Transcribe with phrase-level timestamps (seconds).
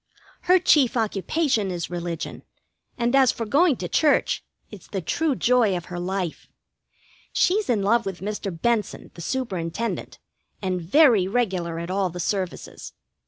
[0.49, 2.41] Her chief occupation is religion,
[2.97, 6.47] and as for going to church, it's the true joy of her life.
[7.33, 8.49] She's in love with Mr.
[8.51, 10.17] Benson, the Superintendent,
[10.59, 12.93] and very regular at all the services.